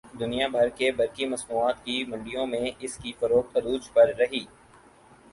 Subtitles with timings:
[0.19, 4.43] دنیا بھر کی برقی مصنوعات کی منڈیوں میں اس کی فروخت عروج پر رہی